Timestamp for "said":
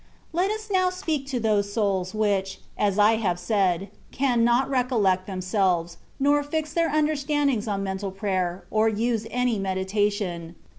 3.37-3.91